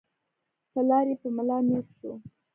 [0.71, 2.11] پلار يې په ملا نېغ شو.